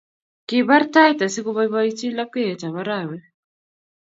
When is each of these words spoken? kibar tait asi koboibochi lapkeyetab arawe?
kibar 0.47 0.83
tait 0.93 1.19
asi 1.25 1.39
koboibochi 1.45 2.07
lapkeyetab 2.17 2.75
arawe? 2.81 3.17